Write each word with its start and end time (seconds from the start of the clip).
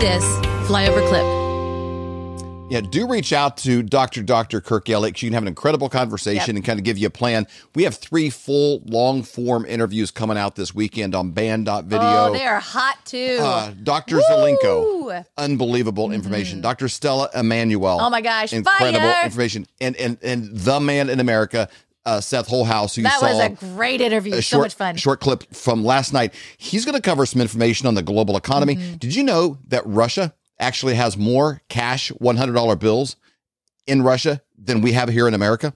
this 0.00 0.24
flyover 0.68 1.06
clip. 1.08 1.38
Yeah, 2.70 2.82
do 2.82 3.08
reach 3.08 3.32
out 3.32 3.56
to 3.58 3.82
Dr. 3.82 4.22
Dr. 4.22 4.60
Kirk 4.60 4.90
Elliott. 4.90 5.22
You 5.22 5.28
can 5.30 5.32
have 5.34 5.42
an 5.42 5.48
incredible 5.48 5.88
conversation 5.88 6.48
Yep. 6.54 6.56
and 6.56 6.64
kind 6.66 6.78
of 6.78 6.84
give 6.84 6.98
you 6.98 7.06
a 7.06 7.10
plan. 7.10 7.46
We 7.74 7.84
have 7.84 7.94
three 7.96 8.28
full 8.28 8.82
long 8.84 9.22
form 9.22 9.64
interviews 9.64 10.10
coming 10.10 10.36
out 10.36 10.54
this 10.54 10.74
weekend 10.74 11.14
on 11.14 11.30
band.video. 11.30 11.98
Oh, 12.02 12.32
they 12.34 12.44
are 12.44 12.60
hot 12.60 12.98
too. 13.06 13.38
Uh, 13.40 13.72
Dr. 13.82 14.16
Woo! 14.16 14.22
Zelenko, 14.30 15.24
unbelievable 15.38 16.12
information. 16.12 16.60
Dr. 16.60 16.88
Stella 16.88 17.30
Immanuel. 17.34 17.96
Mm-hmm. 17.96 18.04
Oh 18.04 18.10
my 18.10 18.20
gosh, 18.20 18.52
incredible 18.52 19.00
fire! 19.00 19.24
information. 19.24 19.66
And 19.80 19.96
and 19.96 20.18
and 20.22 20.54
the 20.54 20.78
man 20.78 21.08
in 21.08 21.20
America, 21.20 21.70
uh, 22.08 22.20
Seth 22.22 22.48
Holehouse, 22.48 22.94
who 22.94 23.02
you 23.02 23.08
that 23.08 23.20
was 23.20 23.38
a 23.38 23.50
great 23.50 24.00
interview. 24.00 24.34
a 24.34 24.42
so 24.42 24.60
much 24.60 24.74
fun. 24.74 24.96
short 24.96 25.20
clip 25.20 25.44
from 25.54 25.84
last 25.84 26.12
night. 26.12 26.32
He's 26.56 26.84
going 26.84 26.94
to 26.94 27.02
cover 27.02 27.26
some 27.26 27.42
information 27.42 27.86
on 27.86 27.94
the 27.94 28.02
global 28.02 28.36
economy. 28.36 28.76
Mm-hmm. 28.76 28.96
Did 28.96 29.14
you 29.14 29.22
know 29.22 29.58
that 29.68 29.82
Russia 29.84 30.34
actually 30.58 30.94
has 30.94 31.16
more 31.18 31.60
cash 31.68 32.10
$100 32.12 32.78
bills 32.78 33.16
in 33.86 34.02
Russia 34.02 34.40
than 34.56 34.80
we 34.80 34.92
have 34.92 35.10
here 35.10 35.28
in 35.28 35.34
America? 35.34 35.74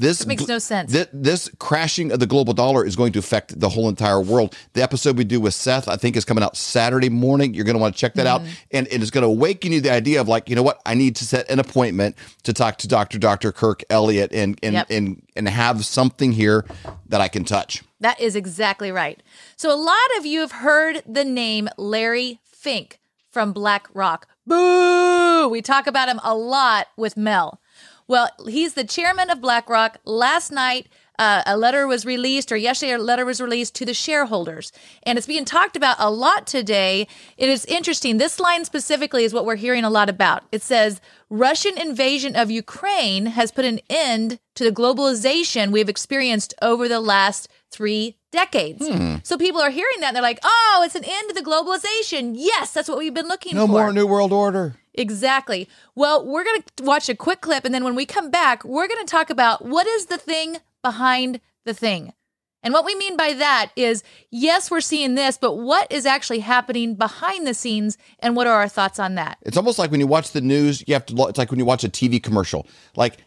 This 0.00 0.22
It 0.22 0.28
makes 0.28 0.48
no 0.48 0.58
sense. 0.58 0.90
This, 0.92 1.08
this 1.12 1.50
crashing 1.58 2.10
of 2.10 2.20
the 2.20 2.26
global 2.26 2.54
dollar 2.54 2.86
is 2.86 2.96
going 2.96 3.12
to 3.12 3.18
affect 3.18 3.60
the 3.60 3.68
whole 3.68 3.88
entire 3.88 4.20
world. 4.20 4.56
The 4.72 4.82
episode 4.82 5.18
we 5.18 5.24
do 5.24 5.40
with 5.40 5.52
Seth, 5.52 5.88
I 5.88 5.96
think, 5.96 6.16
is 6.16 6.24
coming 6.24 6.42
out 6.42 6.56
Saturday 6.56 7.10
morning. 7.10 7.52
You're 7.52 7.64
going 7.66 7.76
to 7.76 7.80
want 7.80 7.94
to 7.94 8.00
check 8.00 8.14
that 8.14 8.26
Mm-hmm. 8.26 8.46
out, 8.46 8.52
and 8.72 8.86
it 8.90 9.02
is 9.02 9.10
going 9.10 9.22
to 9.22 9.28
awaken 9.28 9.72
you 9.72 9.80
the 9.82 9.90
idea 9.92 10.20
of 10.20 10.26
like, 10.26 10.48
you 10.48 10.56
know 10.56 10.62
what, 10.62 10.80
I 10.86 10.94
need 10.94 11.16
to 11.16 11.26
set 11.26 11.50
an 11.50 11.58
appointment 11.58 12.16
to 12.44 12.52
talk 12.54 12.78
to 12.78 12.88
Doctor 12.88 13.18
Doctor 13.18 13.52
Kirk 13.52 13.82
Elliott 13.90 14.32
and 14.32 14.58
and 14.62 14.72
Yep. 14.72 14.86
and 14.90 15.22
and 15.36 15.48
have 15.48 15.84
something 15.84 16.32
here 16.32 16.64
that 17.08 17.20
I 17.20 17.28
can 17.28 17.44
touch. 17.44 17.82
That 18.00 18.18
is 18.18 18.34
exactly 18.34 18.90
right. 18.90 19.22
So, 19.56 19.70
a 19.70 19.76
lot 19.76 19.96
of 20.18 20.24
you 20.24 20.40
have 20.40 20.52
heard 20.52 21.02
the 21.06 21.24
name 21.24 21.68
Larry 21.76 22.40
Fink 22.44 22.98
from 23.30 23.52
BlackRock. 23.52 24.26
Boo! 24.46 25.48
We 25.50 25.60
talk 25.62 25.86
about 25.86 26.08
him 26.08 26.20
a 26.24 26.34
lot 26.34 26.88
with 26.96 27.16
Mel. 27.16 27.60
Well, 28.10 28.28
he's 28.48 28.74
the 28.74 28.82
chairman 28.82 29.30
of 29.30 29.40
BlackRock. 29.40 29.98
Last 30.04 30.50
night, 30.50 30.88
uh, 31.16 31.44
a 31.46 31.56
letter 31.56 31.86
was 31.86 32.04
released, 32.04 32.50
or 32.50 32.56
yesterday, 32.56 32.94
a 32.94 32.98
letter 32.98 33.24
was 33.24 33.40
released 33.40 33.76
to 33.76 33.84
the 33.84 33.94
shareholders. 33.94 34.72
And 35.04 35.16
it's 35.16 35.28
being 35.28 35.44
talked 35.44 35.76
about 35.76 35.94
a 36.00 36.10
lot 36.10 36.44
today. 36.44 37.06
It 37.36 37.48
is 37.48 37.64
interesting. 37.66 38.18
This 38.18 38.40
line 38.40 38.64
specifically 38.64 39.22
is 39.22 39.32
what 39.32 39.44
we're 39.44 39.54
hearing 39.54 39.84
a 39.84 39.90
lot 39.90 40.08
about. 40.08 40.42
It 40.50 40.60
says 40.60 41.00
Russian 41.28 41.78
invasion 41.78 42.34
of 42.34 42.50
Ukraine 42.50 43.26
has 43.26 43.52
put 43.52 43.64
an 43.64 43.78
end 43.88 44.40
to 44.56 44.64
the 44.64 44.72
globalization 44.72 45.70
we've 45.70 45.88
experienced 45.88 46.52
over 46.60 46.88
the 46.88 46.98
last 46.98 47.46
three 47.70 48.16
decades. 48.32 48.84
So 49.22 49.38
people 49.38 49.60
are 49.60 49.70
hearing 49.70 50.00
that 50.00 50.08
and 50.08 50.16
they're 50.16 50.22
like, 50.22 50.40
oh, 50.42 50.82
it's 50.84 50.96
an 50.96 51.04
end 51.04 51.28
to 51.28 51.34
the 51.34 51.48
globalization. 51.48 52.32
Yes, 52.36 52.72
that's 52.72 52.88
what 52.88 52.98
we've 52.98 53.14
been 53.14 53.28
looking 53.28 53.54
No 53.54 53.68
for. 53.68 53.72
No 53.72 53.78
more 53.78 53.92
New 53.92 54.06
World 54.08 54.32
Order. 54.32 54.79
Exactly. 54.94 55.68
Well, 55.94 56.26
we're 56.26 56.44
going 56.44 56.62
to 56.76 56.84
watch 56.84 57.08
a 57.08 57.14
quick 57.14 57.40
clip, 57.40 57.64
and 57.64 57.74
then 57.74 57.84
when 57.84 57.94
we 57.94 58.06
come 58.06 58.30
back, 58.30 58.64
we're 58.64 58.88
going 58.88 59.04
to 59.04 59.10
talk 59.10 59.30
about 59.30 59.64
what 59.64 59.86
is 59.86 60.06
the 60.06 60.18
thing 60.18 60.58
behind 60.82 61.40
the 61.64 61.74
thing. 61.74 62.12
And 62.62 62.74
what 62.74 62.84
we 62.84 62.94
mean 62.94 63.16
by 63.16 63.32
that 63.34 63.70
is 63.74 64.02
yes, 64.30 64.70
we're 64.70 64.82
seeing 64.82 65.14
this, 65.14 65.38
but 65.38 65.56
what 65.56 65.90
is 65.90 66.04
actually 66.04 66.40
happening 66.40 66.94
behind 66.94 67.46
the 67.46 67.54
scenes, 67.54 67.96
and 68.18 68.36
what 68.36 68.46
are 68.46 68.54
our 68.54 68.68
thoughts 68.68 68.98
on 68.98 69.14
that? 69.14 69.38
It's 69.42 69.56
almost 69.56 69.78
like 69.78 69.90
when 69.90 70.00
you 70.00 70.06
watch 70.06 70.32
the 70.32 70.40
news, 70.40 70.84
you 70.86 70.94
have 70.94 71.06
to. 71.06 71.14
It's 71.28 71.38
like 71.38 71.50
when 71.50 71.58
you 71.58 71.64
watch 71.64 71.84
a 71.84 71.88
TV 71.88 72.22
commercial. 72.22 72.66
Like 72.96 73.18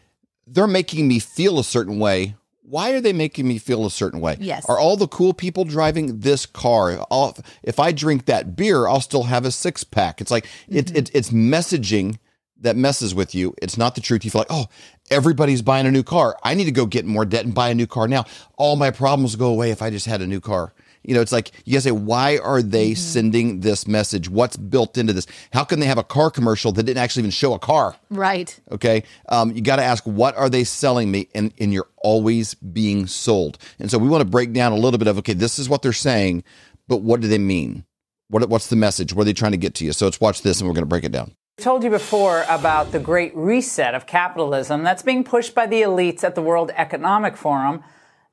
they're 0.46 0.66
making 0.66 1.08
me 1.08 1.18
feel 1.18 1.58
a 1.58 1.64
certain 1.64 1.98
way. 1.98 2.36
Why 2.66 2.92
are 2.92 3.00
they 3.00 3.12
making 3.12 3.46
me 3.46 3.58
feel 3.58 3.84
a 3.84 3.90
certain 3.90 4.20
way? 4.20 4.36
Yes. 4.40 4.64
Are 4.68 4.78
all 4.78 4.96
the 4.96 5.06
cool 5.06 5.34
people 5.34 5.64
driving 5.64 6.20
this 6.20 6.46
car? 6.46 7.04
I'll, 7.10 7.36
if 7.62 7.78
I 7.78 7.92
drink 7.92 8.24
that 8.24 8.56
beer, 8.56 8.86
I'll 8.88 9.02
still 9.02 9.24
have 9.24 9.44
a 9.44 9.50
six 9.50 9.84
pack. 9.84 10.20
It's 10.22 10.30
like 10.30 10.46
it, 10.68 10.86
Mm-hmm. 10.86 10.96
it, 10.96 11.10
it's 11.14 11.30
messaging 11.30 12.18
that 12.60 12.74
messes 12.76 13.14
with 13.14 13.34
you. 13.34 13.54
It's 13.60 13.76
not 13.76 13.94
the 13.94 14.00
truth. 14.00 14.24
You 14.24 14.30
feel 14.30 14.40
like, 14.40 14.46
oh, 14.50 14.66
everybody's 15.10 15.60
buying 15.60 15.86
a 15.86 15.90
new 15.90 16.02
car. 16.02 16.38
I 16.42 16.54
need 16.54 16.64
to 16.64 16.72
go 16.72 16.86
get 16.86 17.04
more 17.04 17.26
debt 17.26 17.44
and 17.44 17.54
buy 17.54 17.68
a 17.68 17.74
new 17.74 17.86
car 17.86 18.08
now. 18.08 18.24
All 18.56 18.76
my 18.76 18.90
problems 18.90 19.36
go 19.36 19.48
away 19.50 19.70
if 19.70 19.82
I 19.82 19.90
just 19.90 20.06
had 20.06 20.22
a 20.22 20.26
new 20.26 20.40
car. 20.40 20.72
You 21.04 21.14
know, 21.14 21.20
it's 21.20 21.32
like 21.32 21.52
you 21.64 21.74
guys 21.74 21.84
say, 21.84 21.90
why 21.90 22.38
are 22.38 22.62
they 22.62 22.90
Mm-hmm. 22.92 22.98
sending 22.98 23.60
this 23.60 23.86
message? 23.86 24.28
What's 24.28 24.56
built 24.56 24.96
into 24.98 25.12
this? 25.12 25.26
How 25.52 25.64
can 25.64 25.80
they 25.80 25.86
have 25.86 25.98
a 25.98 26.02
car 26.02 26.30
commercial 26.30 26.72
that 26.72 26.82
didn't 26.82 26.98
actually 27.02 27.20
even 27.20 27.30
show 27.30 27.52
a 27.54 27.58
car? 27.58 27.94
Right. 28.10 28.58
Okay. 28.70 29.04
Um, 29.28 29.52
you 29.52 29.60
got 29.60 29.76
to 29.76 29.82
ask, 29.84 30.04
what 30.04 30.36
are 30.36 30.48
they 30.48 30.64
selling 30.64 31.10
me? 31.10 31.28
And, 31.34 31.52
and 31.58 31.72
you're 31.72 31.88
always 31.98 32.54
being 32.54 33.06
sold. 33.06 33.58
And 33.78 33.90
so 33.90 33.98
we 33.98 34.08
want 34.08 34.22
to 34.22 34.28
break 34.28 34.52
down 34.52 34.72
a 34.72 34.76
little 34.76 34.98
bit 34.98 35.08
of, 35.08 35.18
okay, 35.18 35.34
this 35.34 35.58
is 35.58 35.68
what 35.68 35.82
they're 35.82 35.92
saying, 35.92 36.42
but 36.88 37.02
what 37.02 37.20
do 37.20 37.28
they 37.28 37.38
mean? 37.38 37.84
What, 38.28 38.48
what's 38.48 38.68
the 38.68 38.76
message? 38.76 39.12
What 39.12 39.22
are 39.22 39.26
they 39.26 39.32
trying 39.34 39.52
to 39.52 39.58
get 39.58 39.74
to 39.76 39.84
you? 39.84 39.92
So 39.92 40.06
let's 40.06 40.20
watch 40.20 40.42
this 40.42 40.60
and 40.60 40.68
we're 40.68 40.74
going 40.74 40.82
to 40.82 40.88
break 40.88 41.04
it 41.04 41.12
down. 41.12 41.32
I 41.58 41.62
told 41.62 41.84
you 41.84 41.90
before 41.90 42.44
about 42.48 42.90
the 42.92 42.98
great 42.98 43.34
reset 43.36 43.94
of 43.94 44.06
capitalism 44.06 44.82
that's 44.82 45.02
being 45.02 45.22
pushed 45.22 45.54
by 45.54 45.66
the 45.66 45.82
elites 45.82 46.24
at 46.24 46.34
the 46.34 46.42
World 46.42 46.72
Economic 46.74 47.36
Forum. 47.36 47.84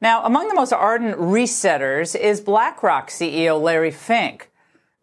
Now, 0.01 0.25
among 0.25 0.47
the 0.47 0.55
most 0.55 0.73
ardent 0.73 1.15
resetters 1.17 2.19
is 2.19 2.41
BlackRock 2.41 3.09
CEO 3.11 3.61
Larry 3.61 3.91
Fink. 3.91 4.49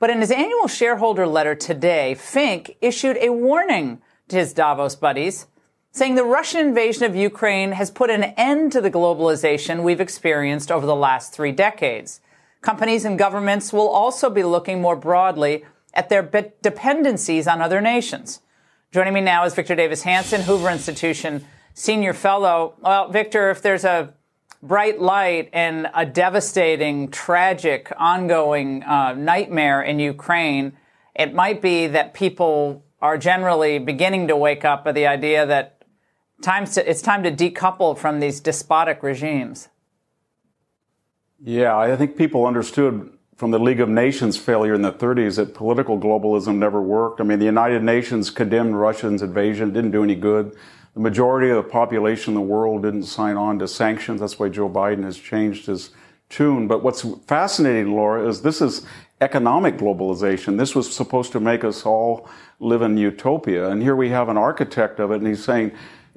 But 0.00 0.10
in 0.10 0.20
his 0.20 0.32
annual 0.32 0.66
shareholder 0.66 1.24
letter 1.24 1.54
today, 1.54 2.14
Fink 2.14 2.76
issued 2.80 3.16
a 3.20 3.30
warning 3.30 4.02
to 4.26 4.36
his 4.36 4.52
Davos 4.52 4.96
buddies, 4.96 5.46
saying 5.92 6.16
the 6.16 6.24
Russian 6.24 6.66
invasion 6.66 7.04
of 7.04 7.14
Ukraine 7.14 7.72
has 7.72 7.92
put 7.92 8.10
an 8.10 8.24
end 8.24 8.72
to 8.72 8.80
the 8.80 8.90
globalization 8.90 9.84
we've 9.84 10.00
experienced 10.00 10.72
over 10.72 10.84
the 10.84 10.96
last 10.96 11.32
three 11.32 11.52
decades. 11.52 12.20
Companies 12.60 13.04
and 13.04 13.18
governments 13.18 13.72
will 13.72 13.88
also 13.88 14.28
be 14.28 14.42
looking 14.42 14.80
more 14.80 14.96
broadly 14.96 15.64
at 15.94 16.08
their 16.08 16.22
dependencies 16.60 17.46
on 17.46 17.62
other 17.62 17.80
nations. 17.80 18.40
Joining 18.90 19.14
me 19.14 19.20
now 19.20 19.44
is 19.44 19.54
Victor 19.54 19.76
Davis 19.76 20.02
Hanson, 20.02 20.42
Hoover 20.42 20.70
Institution 20.70 21.44
senior 21.78 22.12
fellow. 22.12 22.74
Well, 22.80 23.10
Victor, 23.10 23.50
if 23.50 23.62
there's 23.62 23.84
a 23.84 24.12
bright 24.62 25.00
light 25.00 25.50
in 25.52 25.88
a 25.94 26.04
devastating, 26.04 27.10
tragic, 27.10 27.92
ongoing 27.96 28.82
uh, 28.82 29.14
nightmare 29.14 29.82
in 29.82 29.98
Ukraine, 29.98 30.72
it 31.14 31.34
might 31.34 31.62
be 31.62 31.86
that 31.86 32.14
people 32.14 32.84
are 33.00 33.16
generally 33.18 33.78
beginning 33.78 34.28
to 34.28 34.36
wake 34.36 34.64
up 34.64 34.86
at 34.86 34.94
the 34.94 35.06
idea 35.06 35.46
that 35.46 35.84
times 36.42 36.74
to, 36.74 36.88
it's 36.88 37.02
time 37.02 37.22
to 37.22 37.30
decouple 37.30 37.96
from 37.96 38.20
these 38.20 38.40
despotic 38.40 39.02
regimes. 39.02 39.68
Yeah, 41.40 41.76
I 41.76 41.96
think 41.96 42.16
people 42.16 42.46
understood 42.46 43.12
from 43.36 43.52
the 43.52 43.58
League 43.60 43.80
of 43.80 43.88
Nations 43.88 44.36
failure 44.36 44.74
in 44.74 44.82
the 44.82 44.92
30s 44.92 45.36
that 45.36 45.54
political 45.54 45.96
globalism 45.96 46.56
never 46.56 46.82
worked. 46.82 47.20
I 47.20 47.24
mean, 47.24 47.38
the 47.38 47.44
United 47.44 47.84
Nations 47.84 48.30
condemned 48.30 48.78
Russia's 48.78 49.22
invasion, 49.22 49.72
didn't 49.72 49.92
do 49.92 50.02
any 50.02 50.16
good. 50.16 50.56
The 50.98 51.02
majority 51.02 51.48
of 51.48 51.54
the 51.54 51.70
population 51.70 52.32
in 52.32 52.34
the 52.34 52.40
world 52.40 52.82
didn't 52.82 53.04
sign 53.04 53.36
on 53.36 53.60
to 53.60 53.68
sanctions. 53.68 54.20
That's 54.20 54.40
why 54.40 54.48
Joe 54.48 54.68
Biden 54.68 55.04
has 55.04 55.16
changed 55.16 55.66
his 55.66 55.90
tune. 56.28 56.66
But 56.66 56.82
what's 56.82 57.06
fascinating, 57.28 57.94
Laura, 57.94 58.28
is 58.28 58.42
this 58.42 58.60
is 58.60 58.84
economic 59.20 59.76
globalization. 59.76 60.58
This 60.58 60.74
was 60.74 60.92
supposed 60.92 61.30
to 61.30 61.38
make 61.38 61.62
us 61.62 61.86
all 61.86 62.28
live 62.58 62.82
in 62.82 62.96
utopia. 62.96 63.70
And 63.70 63.80
here 63.80 63.94
we 63.94 64.08
have 64.08 64.28
an 64.28 64.36
architect 64.36 64.98
of 64.98 65.12
it, 65.12 65.18
and 65.18 65.26
he's 65.28 65.44
saying, 65.44 65.70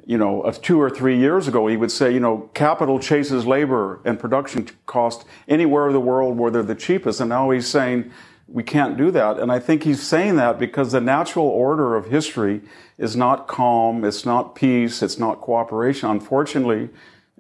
you 0.08 0.18
know, 0.18 0.52
two 0.64 0.81
or 0.81 0.90
three 0.90 1.19
years 1.19 1.48
ago, 1.48 1.68
he 1.68 1.78
would 1.78 1.92
say, 1.92 2.12
you 2.12 2.19
know, 2.19 2.50
capital 2.56 2.98
chases 2.98 3.46
labor 3.46 4.00
and 4.03 4.19
production 4.19 4.68
cost 4.88 5.25
anywhere 5.48 5.90
in 5.90 5.94
the 5.94 6.00
world 6.00 6.40
where 6.40 6.50
they're 6.50 6.63
the 6.63 6.74
cheapest. 6.74 7.19
And 7.19 7.30
now 7.30 7.52
he's 7.52 7.68
saying 7.68 8.12
we 8.51 8.63
can't 8.63 8.97
do 8.97 9.12
that. 9.12 9.39
And 9.39 9.51
I 9.51 9.59
think 9.59 9.84
he's 9.84 10.01
saying 10.01 10.35
that 10.35 10.59
because 10.59 10.91
the 10.91 11.01
natural 11.01 11.45
order 11.45 11.95
of 11.95 12.07
history 12.07 12.62
is 12.97 13.16
not 13.16 13.47
calm, 13.47 14.03
it's 14.03 14.25
not 14.25 14.56
peace, 14.56 15.01
it's 15.01 15.17
not 15.17 15.41
cooperation. 15.41 16.09
Unfortunately, 16.09 16.89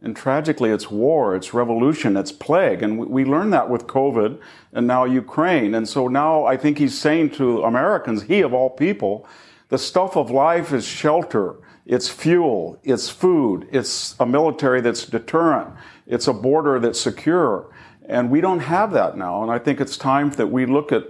and 0.01 0.15
tragically, 0.15 0.71
it's 0.71 0.89
war, 0.89 1.35
it's 1.35 1.53
revolution, 1.53 2.17
it's 2.17 2.31
plague. 2.31 2.81
And 2.81 2.97
we, 2.97 3.23
learned 3.23 3.53
that 3.53 3.69
with 3.69 3.85
COVID 3.85 4.39
and 4.73 4.87
now 4.87 5.03
Ukraine. 5.05 5.75
And 5.75 5.87
so 5.87 6.07
now 6.07 6.45
I 6.45 6.57
think 6.57 6.79
he's 6.79 6.97
saying 6.97 7.31
to 7.31 7.63
Americans, 7.63 8.23
he 8.23 8.41
of 8.41 8.53
all 8.53 8.69
people, 8.69 9.27
the 9.69 9.77
stuff 9.77 10.17
of 10.17 10.31
life 10.31 10.73
is 10.73 10.85
shelter, 10.85 11.55
it's 11.85 12.09
fuel, 12.09 12.79
it's 12.83 13.09
food, 13.09 13.67
it's 13.71 14.15
a 14.19 14.25
military 14.25 14.81
that's 14.81 15.05
deterrent, 15.05 15.69
it's 16.07 16.27
a 16.27 16.33
border 16.33 16.79
that's 16.79 16.99
secure. 16.99 17.70
And 18.07 18.29
we 18.29 18.41
don't 18.41 18.59
have 18.59 18.91
that 18.93 19.17
now. 19.17 19.43
And 19.43 19.51
I 19.51 19.59
think 19.59 19.79
it's 19.79 19.97
time 19.97 20.31
that 20.31 20.47
we 20.47 20.65
look 20.65 20.91
at, 20.91 21.03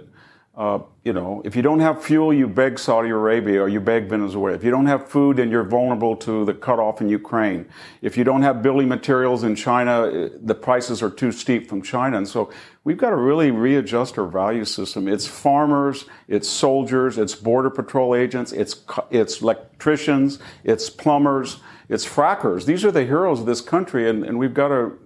uh, 0.54 0.80
you 1.04 1.12
know, 1.12 1.40
if 1.44 1.56
you 1.56 1.62
don't 1.62 1.80
have 1.80 2.04
fuel, 2.04 2.32
you 2.32 2.46
beg 2.46 2.78
Saudi 2.78 3.08
Arabia 3.08 3.62
or 3.62 3.68
you 3.68 3.80
beg 3.80 4.08
Venezuela. 4.08 4.54
If 4.54 4.62
you 4.62 4.70
don't 4.70 4.86
have 4.86 5.08
food, 5.08 5.38
then 5.38 5.50
you're 5.50 5.64
vulnerable 5.64 6.14
to 6.16 6.44
the 6.44 6.52
cutoff 6.52 7.00
in 7.00 7.08
Ukraine. 7.08 7.66
If 8.02 8.18
you 8.18 8.24
don't 8.24 8.42
have 8.42 8.62
building 8.62 8.88
materials 8.88 9.42
in 9.42 9.56
China, 9.56 10.06
eh, 10.06 10.28
the 10.42 10.54
prices 10.54 11.02
are 11.02 11.10
too 11.10 11.32
steep 11.32 11.68
from 11.68 11.80
China. 11.80 12.18
And 12.18 12.28
so 12.28 12.50
we've 12.84 12.98
got 12.98 13.10
to 13.10 13.16
really 13.16 13.50
readjust 13.50 14.18
our 14.18 14.26
value 14.26 14.66
system. 14.66 15.08
It's 15.08 15.26
farmers, 15.26 16.04
it's 16.28 16.48
soldiers, 16.48 17.16
it's 17.16 17.34
border 17.34 17.70
patrol 17.70 18.14
agents, 18.14 18.52
it's, 18.52 18.84
it's 19.10 19.40
electricians, 19.40 20.38
it's 20.62 20.90
plumbers, 20.90 21.60
it's 21.88 22.06
frackers. 22.06 22.66
These 22.66 22.84
are 22.84 22.92
the 22.92 23.06
heroes 23.06 23.40
of 23.40 23.46
this 23.46 23.62
country. 23.62 24.08
And, 24.08 24.22
and 24.24 24.38
we've 24.38 24.54
got 24.54 24.68
to 24.68 24.98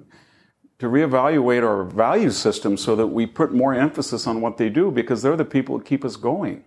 to 0.79 0.87
reevaluate 0.87 1.63
our 1.63 1.85
value 1.85 2.31
system 2.31 2.77
so 2.77 2.95
that 2.97 3.07
we 3.07 3.27
put 3.27 3.53
more 3.53 3.75
emphasis 3.75 4.27
on 4.27 4.41
what 4.41 4.59
they 4.59 4.69
do 4.69 4.91
because 4.91 5.23
they're 5.23 5.37
the 5.37 5.45
people 5.45 5.79
that 5.79 5.87
keep 5.87 6.05
us 6.05 6.17
going. 6.17 6.65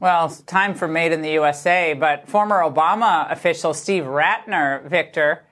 Well, 0.00 0.30
time 0.46 0.74
for 0.74 0.88
Made 0.88 1.12
in 1.12 1.22
the 1.22 1.30
USA, 1.30 1.94
but 1.94 2.28
former 2.28 2.60
Obama 2.60 3.30
official 3.30 3.72
Steve 3.72 4.04
Ratner, 4.04 4.84
Victor, 4.88 5.44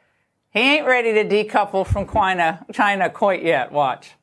he 0.50 0.58
ain't 0.58 0.86
ready 0.86 1.12
to 1.12 1.24
decouple 1.24 1.86
from 1.86 2.08
China, 2.08 2.66
China 2.72 3.08
quite 3.10 3.44
yet. 3.44 3.70
Watch. 3.70 4.14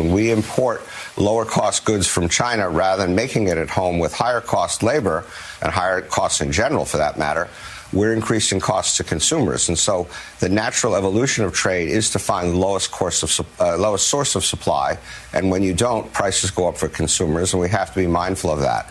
When 0.00 0.12
we 0.12 0.30
import 0.30 0.82
lower 1.18 1.44
cost 1.44 1.84
goods 1.84 2.06
from 2.06 2.30
China 2.30 2.70
rather 2.70 3.04
than 3.04 3.14
making 3.14 3.48
it 3.48 3.58
at 3.58 3.68
home 3.68 3.98
with 3.98 4.14
higher 4.14 4.40
cost 4.40 4.82
labor 4.82 5.26
and 5.60 5.70
higher 5.70 6.00
costs 6.00 6.40
in 6.40 6.52
general 6.52 6.86
for 6.86 6.96
that 6.96 7.18
matter. 7.18 7.48
We're 7.92 8.14
increasing 8.14 8.60
costs 8.60 8.96
to 8.96 9.04
consumers. 9.04 9.68
And 9.68 9.78
so 9.78 10.08
the 10.38 10.48
natural 10.48 10.96
evolution 10.96 11.44
of 11.44 11.52
trade 11.52 11.88
is 11.90 12.08
to 12.10 12.18
find 12.18 12.52
the 12.52 12.56
lowest, 12.56 12.90
course 12.92 13.22
of, 13.22 13.60
uh, 13.60 13.76
lowest 13.76 14.08
source 14.08 14.36
of 14.36 14.44
supply. 14.44 14.96
And 15.34 15.50
when 15.50 15.62
you 15.62 15.74
don't, 15.74 16.10
prices 16.14 16.50
go 16.50 16.68
up 16.68 16.78
for 16.78 16.88
consumers, 16.88 17.52
and 17.52 17.60
we 17.60 17.68
have 17.68 17.92
to 17.92 17.98
be 17.98 18.06
mindful 18.06 18.50
of 18.50 18.60
that. 18.60 18.88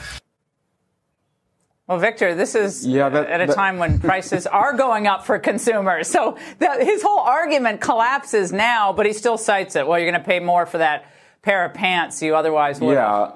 Well, 1.89 1.97
Victor, 1.97 2.36
this 2.36 2.53
is 2.53 2.86
yeah, 2.86 3.09
that, 3.09 3.25
at 3.31 3.41
a 3.41 3.47
that, 3.47 3.56
time 3.56 3.80
when 3.80 3.97
prices 3.97 4.45
are 4.47 4.74
going 4.74 5.07
up 5.07 5.25
for 5.25 5.39
consumers. 5.39 6.07
So 6.07 6.38
the, 6.59 6.86
his 6.86 7.01
whole 7.01 7.18
argument 7.18 7.81
collapses 7.81 8.51
now, 8.51 8.94
but 8.94 9.07
he 9.07 9.13
still 9.13 9.39
cites 9.39 9.75
it. 9.75 9.88
Well, 9.88 9.97
you're 9.97 10.09
going 10.09 10.21
to 10.21 10.27
pay 10.27 10.39
more 10.39 10.68
for 10.68 10.77
that 10.77 11.12
pair 11.41 11.65
of 11.65 11.74
pants 11.74 12.21
you 12.21 12.36
otherwise 12.36 12.80
would. 12.80 12.94
Yeah. 12.94 13.31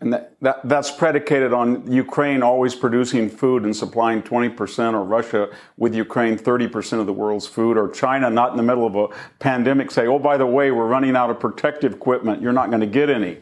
And 0.00 0.12
that, 0.12 0.36
that, 0.40 0.68
that's 0.68 0.90
predicated 0.90 1.52
on 1.52 1.90
Ukraine 1.90 2.42
always 2.42 2.74
producing 2.74 3.30
food 3.30 3.62
and 3.62 3.74
supplying 3.74 4.20
20%, 4.20 4.92
or 4.92 5.04
Russia 5.04 5.48
with 5.76 5.94
Ukraine 5.94 6.36
30% 6.36 6.98
of 6.98 7.06
the 7.06 7.12
world's 7.12 7.46
food, 7.46 7.76
or 7.76 7.88
China 7.88 8.30
not 8.30 8.50
in 8.50 8.56
the 8.56 8.64
middle 8.64 8.84
of 8.84 8.96
a 8.96 9.14
pandemic 9.38 9.92
say, 9.92 10.08
oh, 10.08 10.18
by 10.18 10.36
the 10.36 10.44
way, 10.44 10.72
we're 10.72 10.88
running 10.88 11.14
out 11.14 11.30
of 11.30 11.38
protective 11.38 11.92
equipment. 11.94 12.42
You're 12.42 12.52
not 12.52 12.70
going 12.70 12.80
to 12.80 12.86
get 12.86 13.10
any. 13.10 13.38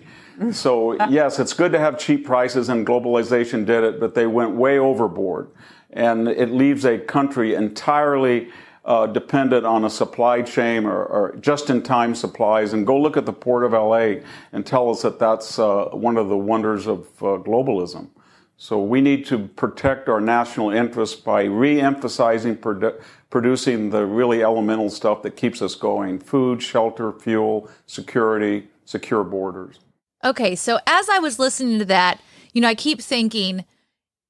So, 0.50 0.94
yes, 1.08 1.38
it's 1.38 1.52
good 1.52 1.72
to 1.72 1.78
have 1.78 1.98
cheap 1.98 2.24
prices, 2.24 2.68
and 2.68 2.86
globalization 2.86 3.64
did 3.64 3.84
it, 3.84 4.00
but 4.00 4.14
they 4.14 4.26
went 4.26 4.52
way 4.52 4.78
overboard. 4.78 5.50
And 5.90 6.26
it 6.26 6.50
leaves 6.50 6.84
a 6.84 6.98
country 6.98 7.54
entirely 7.54 8.48
uh, 8.84 9.06
dependent 9.06 9.64
on 9.64 9.84
a 9.84 9.90
supply 9.90 10.42
chain 10.42 10.86
or, 10.86 11.04
or 11.04 11.36
just 11.36 11.70
in 11.70 11.82
time 11.82 12.14
supplies. 12.14 12.72
And 12.72 12.86
go 12.86 12.98
look 12.98 13.16
at 13.16 13.26
the 13.26 13.32
port 13.32 13.64
of 13.64 13.72
LA 13.72 14.22
and 14.52 14.66
tell 14.66 14.90
us 14.90 15.02
that 15.02 15.18
that's 15.18 15.58
uh, 15.58 15.86
one 15.92 16.16
of 16.16 16.28
the 16.28 16.36
wonders 16.36 16.86
of 16.86 17.00
uh, 17.20 17.38
globalism. 17.38 18.08
So 18.56 18.80
we 18.80 19.00
need 19.00 19.26
to 19.26 19.48
protect 19.48 20.08
our 20.08 20.20
national 20.20 20.70
interests 20.70 21.16
by 21.16 21.44
re-emphasizing 21.44 22.56
produ- 22.58 23.00
producing 23.28 23.90
the 23.90 24.06
really 24.06 24.42
elemental 24.42 24.88
stuff 24.88 25.22
that 25.22 25.36
keeps 25.36 25.60
us 25.62 25.74
going: 25.74 26.20
food, 26.20 26.62
shelter, 26.62 27.12
fuel, 27.12 27.68
security, 27.86 28.68
secure 28.84 29.24
borders. 29.24 29.80
Okay, 30.24 30.54
so 30.54 30.78
as 30.86 31.08
I 31.08 31.18
was 31.18 31.38
listening 31.38 31.78
to 31.80 31.84
that, 31.86 32.20
you 32.52 32.60
know, 32.60 32.68
I 32.68 32.74
keep 32.74 33.00
thinking, 33.00 33.64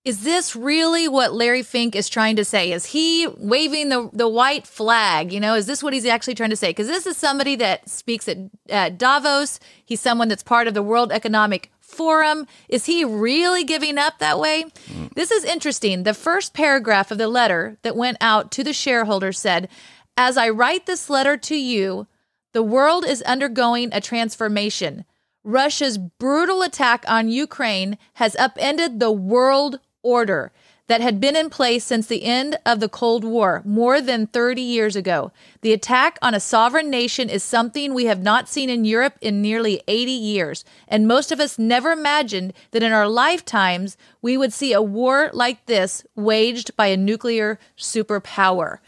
is 0.04 0.24
this 0.24 0.56
really 0.56 1.06
what 1.06 1.32
Larry 1.32 1.62
Fink 1.62 1.94
is 1.94 2.08
trying 2.08 2.34
to 2.36 2.44
say? 2.44 2.72
Is 2.72 2.86
he 2.86 3.28
waving 3.36 3.88
the, 3.88 4.10
the 4.12 4.28
white 4.28 4.66
flag? 4.66 5.32
You 5.32 5.38
know, 5.38 5.54
is 5.54 5.66
this 5.66 5.82
what 5.82 5.92
he's 5.92 6.06
actually 6.06 6.34
trying 6.34 6.50
to 6.50 6.56
say? 6.56 6.70
Because 6.70 6.88
this 6.88 7.06
is 7.06 7.16
somebody 7.16 7.54
that 7.56 7.88
speaks 7.88 8.26
at, 8.26 8.38
at 8.68 8.98
Davos. 8.98 9.60
He's 9.84 10.00
someone 10.00 10.28
that's 10.28 10.42
part 10.42 10.66
of 10.66 10.74
the 10.74 10.82
World 10.82 11.12
Economic 11.12 11.70
Forum. 11.78 12.48
Is 12.68 12.86
he 12.86 13.04
really 13.04 13.62
giving 13.62 13.96
up 13.96 14.18
that 14.18 14.40
way? 14.40 14.64
Mm. 14.88 15.14
This 15.14 15.30
is 15.30 15.44
interesting. 15.44 16.02
The 16.02 16.14
first 16.14 16.52
paragraph 16.52 17.12
of 17.12 17.18
the 17.18 17.28
letter 17.28 17.76
that 17.82 17.96
went 17.96 18.16
out 18.20 18.50
to 18.52 18.64
the 18.64 18.72
shareholders 18.72 19.38
said, 19.38 19.68
As 20.16 20.36
I 20.36 20.48
write 20.48 20.86
this 20.86 21.10
letter 21.10 21.36
to 21.36 21.54
you, 21.54 22.08
the 22.52 22.62
world 22.62 23.04
is 23.04 23.22
undergoing 23.22 23.90
a 23.92 24.00
transformation. 24.00 25.04
Russia's 25.44 25.98
brutal 25.98 26.62
attack 26.62 27.04
on 27.08 27.28
Ukraine 27.28 27.98
has 28.14 28.36
upended 28.36 29.00
the 29.00 29.10
world 29.10 29.80
order 30.02 30.52
that 30.88 31.00
had 31.00 31.20
been 31.20 31.36
in 31.36 31.48
place 31.48 31.84
since 31.84 32.06
the 32.06 32.24
end 32.24 32.58
of 32.66 32.80
the 32.80 32.88
Cold 32.88 33.24
War 33.24 33.62
more 33.64 34.00
than 34.00 34.26
30 34.26 34.60
years 34.60 34.94
ago. 34.94 35.32
The 35.62 35.72
attack 35.72 36.18
on 36.20 36.34
a 36.34 36.40
sovereign 36.40 36.90
nation 36.90 37.30
is 37.30 37.42
something 37.42 37.94
we 37.94 38.06
have 38.06 38.22
not 38.22 38.48
seen 38.48 38.68
in 38.68 38.84
Europe 38.84 39.14
in 39.20 39.40
nearly 39.40 39.82
80 39.88 40.12
years, 40.12 40.64
and 40.88 41.08
most 41.08 41.32
of 41.32 41.40
us 41.40 41.58
never 41.58 41.92
imagined 41.92 42.52
that 42.72 42.82
in 42.82 42.92
our 42.92 43.08
lifetimes 43.08 43.96
we 44.20 44.36
would 44.36 44.52
see 44.52 44.72
a 44.72 44.82
war 44.82 45.30
like 45.32 45.66
this 45.66 46.04
waged 46.14 46.76
by 46.76 46.88
a 46.88 46.96
nuclear 46.96 47.58
superpower. 47.76 48.78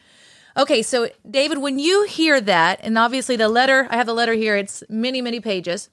Okay, 0.57 0.83
so 0.83 1.09
David, 1.29 1.59
when 1.59 1.79
you 1.79 2.05
hear 2.05 2.41
that, 2.41 2.81
and 2.83 2.99
obviously 2.99 3.35
the 3.35 3.49
letter, 3.49 3.89
I 3.91 3.97
have 3.97 4.07
the 4.07 4.15
letter 4.15 4.35
here, 4.35 4.57
it's 4.57 4.85
many, 4.89 5.23
many 5.23 5.41
pages. 5.41 5.91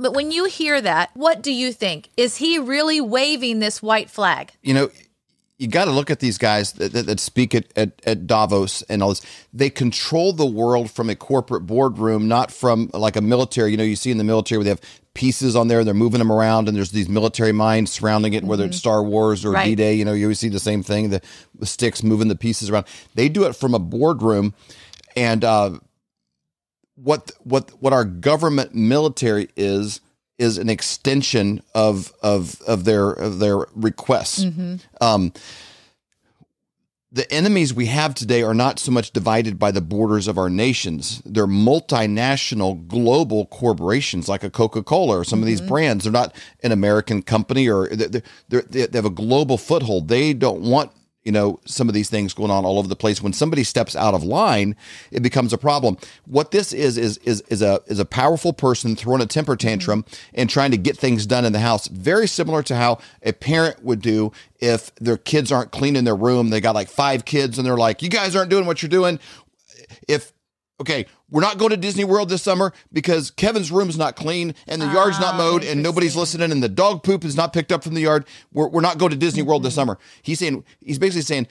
But 0.00 0.14
when 0.14 0.30
you 0.30 0.44
hear 0.44 0.80
that, 0.80 1.10
what 1.14 1.42
do 1.42 1.52
you 1.52 1.72
think? 1.72 2.10
Is 2.16 2.36
he 2.36 2.58
really 2.58 3.00
waving 3.00 3.58
this 3.58 3.82
white 3.82 4.10
flag? 4.10 4.52
You 4.62 4.74
know, 4.74 4.90
you 5.58 5.66
got 5.66 5.86
to 5.86 5.90
look 5.90 6.10
at 6.10 6.20
these 6.20 6.38
guys 6.38 6.72
that, 6.74 6.92
that, 6.92 7.06
that 7.06 7.20
speak 7.20 7.54
at, 7.54 7.66
at, 7.76 8.00
at, 8.06 8.26
Davos 8.26 8.82
and 8.82 9.02
all 9.02 9.08
this. 9.08 9.22
They 9.52 9.70
control 9.70 10.32
the 10.32 10.46
world 10.46 10.90
from 10.90 11.10
a 11.10 11.16
corporate 11.16 11.66
boardroom, 11.66 12.28
not 12.28 12.52
from 12.52 12.90
like 12.94 13.16
a 13.16 13.20
military. 13.20 13.72
You 13.72 13.76
know, 13.76 13.82
you 13.82 13.96
see 13.96 14.12
in 14.12 14.18
the 14.18 14.24
military 14.24 14.58
where 14.58 14.64
they 14.64 14.70
have 14.70 14.80
pieces 15.14 15.56
on 15.56 15.66
there, 15.66 15.80
and 15.80 15.86
they're 15.86 15.94
moving 15.94 16.20
them 16.20 16.30
around, 16.30 16.68
and 16.68 16.76
there's 16.76 16.92
these 16.92 17.08
military 17.08 17.50
minds 17.50 17.90
surrounding 17.90 18.34
it, 18.34 18.38
mm-hmm. 18.38 18.46
whether 18.46 18.64
it's 18.64 18.76
mm-hmm. 18.76 18.80
Star 18.80 19.02
Wars 19.02 19.44
or 19.44 19.50
right. 19.50 19.64
D 19.64 19.74
Day. 19.74 19.94
You 19.94 20.04
know, 20.04 20.12
you 20.12 20.26
always 20.26 20.38
see 20.38 20.48
the 20.48 20.60
same 20.60 20.84
thing 20.84 21.10
the, 21.10 21.20
the, 21.58 21.66
sticks 21.66 22.04
moving 22.04 22.28
the 22.28 22.36
pieces 22.36 22.70
around. 22.70 22.86
They 23.16 23.28
do 23.28 23.44
it 23.44 23.56
from 23.56 23.74
a 23.74 23.80
boardroom. 23.80 24.54
And 25.16 25.42
uh, 25.42 25.80
what 27.02 27.30
what 27.44 27.70
what 27.80 27.92
our 27.92 28.04
government 28.04 28.74
military 28.74 29.48
is 29.56 30.00
is 30.38 30.58
an 30.58 30.68
extension 30.68 31.62
of 31.74 32.12
of 32.22 32.60
of 32.62 32.84
their 32.84 33.10
of 33.10 33.38
their 33.38 33.66
requests. 33.74 34.44
Mm-hmm. 34.44 34.76
Um, 35.00 35.32
the 37.10 37.30
enemies 37.32 37.72
we 37.72 37.86
have 37.86 38.14
today 38.14 38.42
are 38.42 38.54
not 38.54 38.78
so 38.78 38.92
much 38.92 39.12
divided 39.12 39.58
by 39.58 39.70
the 39.70 39.80
borders 39.80 40.28
of 40.28 40.36
our 40.36 40.50
nations. 40.50 41.22
They're 41.24 41.46
multinational, 41.46 42.86
global 42.86 43.46
corporations 43.46 44.28
like 44.28 44.44
a 44.44 44.50
Coca 44.50 44.82
Cola 44.82 45.18
or 45.18 45.24
some 45.24 45.38
mm-hmm. 45.38 45.42
of 45.44 45.46
these 45.46 45.60
mm-hmm. 45.60 45.68
brands. 45.68 46.04
They're 46.04 46.12
not 46.12 46.36
an 46.62 46.70
American 46.70 47.22
company 47.22 47.66
or 47.66 47.88
they're, 47.88 48.22
they're, 48.48 48.62
they 48.62 48.98
have 48.98 49.06
a 49.06 49.10
global 49.10 49.56
foothold. 49.56 50.08
They 50.08 50.34
don't 50.34 50.60
want 50.60 50.92
you 51.28 51.32
know, 51.32 51.60
some 51.66 51.88
of 51.88 51.94
these 51.94 52.08
things 52.08 52.32
going 52.32 52.50
on 52.50 52.64
all 52.64 52.78
over 52.78 52.88
the 52.88 52.96
place. 52.96 53.20
When 53.20 53.34
somebody 53.34 53.62
steps 53.62 53.94
out 53.94 54.14
of 54.14 54.24
line, 54.24 54.74
it 55.10 55.22
becomes 55.22 55.52
a 55.52 55.58
problem. 55.58 55.98
What 56.24 56.52
this 56.52 56.72
is 56.72 56.96
is 56.96 57.18
is 57.18 57.42
is 57.42 57.60
a 57.60 57.80
is 57.86 57.98
a 57.98 58.06
powerful 58.06 58.54
person 58.54 58.96
throwing 58.96 59.20
a 59.20 59.26
temper 59.26 59.54
tantrum 59.54 60.06
and 60.32 60.48
trying 60.48 60.70
to 60.70 60.78
get 60.78 60.96
things 60.96 61.26
done 61.26 61.44
in 61.44 61.52
the 61.52 61.60
house. 61.60 61.86
Very 61.88 62.26
similar 62.26 62.62
to 62.62 62.76
how 62.76 63.00
a 63.22 63.34
parent 63.34 63.84
would 63.84 64.00
do 64.00 64.32
if 64.58 64.94
their 64.94 65.18
kids 65.18 65.52
aren't 65.52 65.70
cleaning 65.70 66.04
their 66.04 66.16
room. 66.16 66.48
They 66.48 66.62
got 66.62 66.74
like 66.74 66.88
five 66.88 67.26
kids 67.26 67.58
and 67.58 67.66
they're 67.66 67.76
like, 67.76 68.00
"You 68.00 68.08
guys 68.08 68.34
aren't 68.34 68.48
doing 68.48 68.64
what 68.64 68.80
you're 68.80 68.88
doing." 68.88 69.20
If 70.08 70.32
okay, 70.80 71.04
we're 71.30 71.42
not 71.42 71.58
going 71.58 71.70
to 71.70 71.76
Disney 71.76 72.04
World 72.04 72.28
this 72.28 72.42
summer 72.42 72.72
because 72.92 73.30
Kevin's 73.30 73.70
room's 73.70 73.98
not 73.98 74.16
clean 74.16 74.54
and 74.66 74.80
the 74.80 74.86
yard's 74.86 75.20
not 75.20 75.34
ah, 75.34 75.38
mowed 75.38 75.64
and 75.64 75.82
nobody's 75.82 76.16
listening 76.16 76.50
and 76.50 76.62
the 76.62 76.68
dog 76.68 77.02
poop 77.02 77.24
is 77.24 77.36
not 77.36 77.52
picked 77.52 77.72
up 77.72 77.84
from 77.84 77.94
the 77.94 78.00
yard. 78.00 78.26
We're, 78.52 78.68
we're 78.68 78.80
not 78.80 78.98
going 78.98 79.10
to 79.10 79.16
Disney 79.16 79.42
World 79.42 79.62
this 79.62 79.74
summer. 79.74 79.98
He's 80.22 80.38
saying, 80.38 80.64
he's 80.80 80.98
basically 80.98 81.22
saying, 81.22 81.46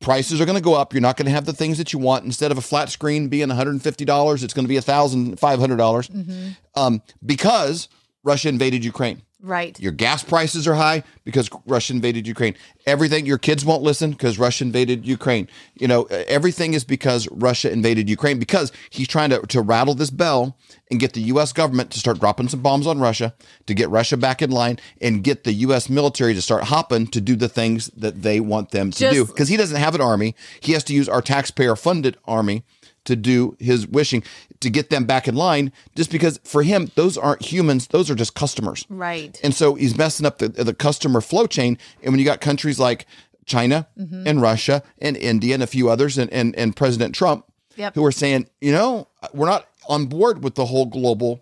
prices 0.00 0.40
are 0.40 0.46
going 0.46 0.56
to 0.56 0.62
go 0.62 0.74
up. 0.74 0.94
You're 0.94 1.02
not 1.02 1.16
going 1.16 1.26
to 1.26 1.32
have 1.32 1.44
the 1.44 1.52
things 1.52 1.78
that 1.78 1.92
you 1.92 1.98
want. 1.98 2.24
Instead 2.24 2.50
of 2.50 2.58
a 2.58 2.62
flat 2.62 2.88
screen 2.88 3.28
being 3.28 3.48
$150, 3.48 4.42
it's 4.42 4.54
going 4.54 4.64
to 4.64 4.68
be 4.68 4.76
$1,500 4.76 5.36
mm-hmm. 5.36 6.50
um, 6.74 7.02
because 7.24 7.88
Russia 8.24 8.48
invaded 8.48 8.84
Ukraine. 8.84 9.22
Right. 9.42 9.78
Your 9.80 9.92
gas 9.92 10.22
prices 10.22 10.68
are 10.68 10.74
high 10.74 11.02
because 11.24 11.48
Russia 11.66 11.94
invaded 11.94 12.26
Ukraine. 12.26 12.54
Everything, 12.86 13.24
your 13.24 13.38
kids 13.38 13.64
won't 13.64 13.82
listen 13.82 14.10
because 14.10 14.38
Russia 14.38 14.64
invaded 14.64 15.06
Ukraine. 15.06 15.48
You 15.74 15.88
know, 15.88 16.04
everything 16.04 16.74
is 16.74 16.84
because 16.84 17.26
Russia 17.30 17.70
invaded 17.70 18.08
Ukraine 18.10 18.38
because 18.38 18.70
he's 18.90 19.08
trying 19.08 19.30
to, 19.30 19.40
to 19.46 19.62
rattle 19.62 19.94
this 19.94 20.10
bell 20.10 20.56
and 20.90 21.00
get 21.00 21.14
the 21.14 21.22
U.S. 21.22 21.52
government 21.52 21.90
to 21.92 21.98
start 21.98 22.20
dropping 22.20 22.48
some 22.48 22.60
bombs 22.60 22.86
on 22.86 23.00
Russia, 23.00 23.34
to 23.66 23.74
get 23.74 23.88
Russia 23.88 24.16
back 24.16 24.42
in 24.42 24.50
line, 24.50 24.78
and 25.00 25.24
get 25.24 25.44
the 25.44 25.52
U.S. 25.52 25.88
military 25.88 26.34
to 26.34 26.42
start 26.42 26.64
hopping 26.64 27.06
to 27.08 27.20
do 27.20 27.34
the 27.36 27.48
things 27.48 27.86
that 27.96 28.22
they 28.22 28.40
want 28.40 28.70
them 28.70 28.90
to 28.90 28.98
Just, 28.98 29.14
do. 29.14 29.24
Because 29.24 29.48
he 29.48 29.56
doesn't 29.56 29.78
have 29.78 29.94
an 29.94 30.00
army. 30.00 30.34
He 30.60 30.72
has 30.72 30.84
to 30.84 30.94
use 30.94 31.08
our 31.08 31.22
taxpayer 31.22 31.76
funded 31.76 32.18
army 32.26 32.64
to 33.04 33.16
do 33.16 33.56
his 33.58 33.86
wishing 33.86 34.22
to 34.60 34.70
get 34.70 34.90
them 34.90 35.04
back 35.04 35.26
in 35.26 35.34
line 35.34 35.72
just 35.96 36.10
because 36.10 36.38
for 36.44 36.62
him 36.62 36.90
those 36.94 37.16
aren't 37.16 37.42
humans 37.42 37.86
those 37.88 38.10
are 38.10 38.14
just 38.14 38.34
customers 38.34 38.84
right 38.88 39.40
and 39.42 39.54
so 39.54 39.74
he's 39.74 39.96
messing 39.96 40.26
up 40.26 40.38
the, 40.38 40.48
the 40.48 40.74
customer 40.74 41.20
flow 41.20 41.46
chain 41.46 41.78
and 42.02 42.12
when 42.12 42.18
you 42.18 42.24
got 42.24 42.40
countries 42.40 42.78
like 42.78 43.06
china 43.46 43.86
mm-hmm. 43.98 44.26
and 44.26 44.42
russia 44.42 44.82
and 44.98 45.16
india 45.16 45.54
and 45.54 45.62
a 45.62 45.66
few 45.66 45.88
others 45.88 46.18
and, 46.18 46.30
and, 46.32 46.54
and 46.56 46.76
president 46.76 47.14
trump 47.14 47.44
yep. 47.76 47.94
who 47.94 48.04
are 48.04 48.12
saying 48.12 48.46
you 48.60 48.72
know 48.72 49.08
we're 49.32 49.46
not 49.46 49.66
on 49.88 50.06
board 50.06 50.42
with 50.44 50.54
the 50.54 50.66
whole 50.66 50.86
global 50.86 51.40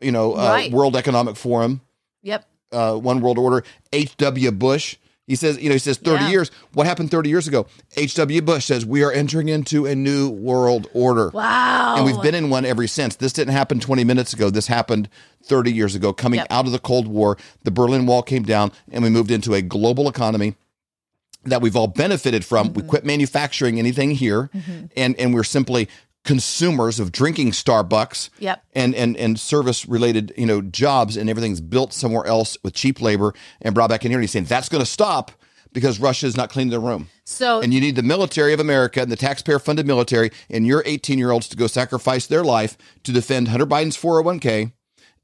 you 0.00 0.10
know 0.10 0.34
uh, 0.34 0.48
right. 0.48 0.72
world 0.72 0.96
economic 0.96 1.36
forum 1.36 1.80
yep 2.22 2.46
uh, 2.72 2.96
one 2.96 3.20
world 3.20 3.38
order 3.38 3.62
hw 3.92 4.58
bush 4.58 4.96
He 5.28 5.36
says, 5.36 5.56
you 5.62 5.68
know, 5.68 5.74
he 5.74 5.78
says 5.78 5.98
30 5.98 6.24
Yeah. 6.24 6.30
years. 6.30 6.50
What 6.74 6.86
happened 6.86 7.10
30 7.10 7.28
years 7.30 7.46
ago? 7.46 7.66
H.W. 7.96 8.42
Bush 8.42 8.64
says 8.64 8.84
we 8.84 9.04
are 9.04 9.12
entering 9.12 9.48
into 9.48 9.86
a 9.86 9.94
new 9.94 10.28
world 10.28 10.88
order. 10.94 11.30
Wow. 11.32 11.94
And 11.96 12.04
we've 12.04 12.20
been 12.20 12.34
in 12.34 12.50
one 12.50 12.64
ever 12.64 12.86
since. 12.88 13.14
This 13.16 13.32
didn't 13.32 13.52
happen 13.54 13.78
20 13.78 14.02
minutes 14.02 14.32
ago. 14.32 14.50
This 14.50 14.66
happened 14.66 15.08
30 15.44 15.72
years 15.72 15.94
ago, 15.94 16.12
coming 16.12 16.38
Yep. 16.38 16.46
out 16.50 16.66
of 16.66 16.72
the 16.72 16.78
Cold 16.80 17.06
War. 17.06 17.38
The 17.62 17.70
Berlin 17.70 18.06
Wall 18.06 18.22
came 18.22 18.42
down, 18.42 18.72
and 18.90 19.02
we 19.04 19.10
moved 19.10 19.30
into 19.30 19.54
a 19.54 19.62
global 19.62 20.08
economy 20.08 20.56
that 21.44 21.60
we've 21.62 21.76
all 21.76 21.86
benefited 21.88 22.44
from. 22.44 22.68
Mm-hmm. 22.70 22.80
We 22.80 22.86
quit 22.88 23.04
manufacturing 23.04 23.78
anything 23.78 24.12
here, 24.12 24.50
and 24.96 25.16
and 25.18 25.32
we're 25.34 25.44
simply 25.44 25.88
consumers 26.24 27.00
of 27.00 27.10
drinking 27.12 27.50
Starbucks 27.50 28.30
Yep. 28.38 28.62
and 28.74 28.94
and 28.94 29.16
and 29.16 29.38
service 29.40 29.86
related 29.86 30.32
you 30.36 30.46
know 30.46 30.60
jobs 30.62 31.16
and 31.16 31.28
everything's 31.28 31.60
built 31.60 31.92
somewhere 31.92 32.26
else 32.26 32.56
with 32.62 32.74
cheap 32.74 33.00
labor 33.00 33.34
and 33.60 33.74
brought 33.74 33.90
back 33.90 34.04
in 34.04 34.10
here. 34.10 34.18
And 34.18 34.22
he's 34.24 34.30
saying 34.30 34.44
that's 34.46 34.68
going 34.68 34.82
to 34.84 34.90
stop 34.90 35.32
because 35.72 35.98
Russia 35.98 36.26
is 36.26 36.36
not 36.36 36.50
cleaning 36.50 36.70
their 36.70 36.80
room. 36.80 37.08
So 37.24 37.60
And 37.60 37.72
you 37.72 37.80
need 37.80 37.96
the 37.96 38.02
military 38.02 38.52
of 38.52 38.60
America 38.60 39.00
and 39.00 39.10
the 39.10 39.16
taxpayer 39.16 39.58
funded 39.58 39.86
military 39.86 40.30
and 40.50 40.66
your 40.66 40.82
18 40.86 41.18
year 41.18 41.30
olds 41.30 41.48
to 41.48 41.56
go 41.56 41.66
sacrifice 41.66 42.26
their 42.26 42.44
life 42.44 42.76
to 43.04 43.12
defend 43.12 43.48
Hunter 43.48 43.66
Biden's 43.66 43.96
401k 43.96 44.72